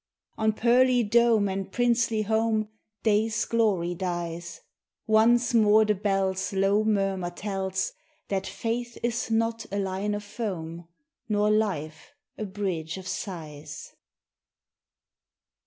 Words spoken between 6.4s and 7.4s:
low murmur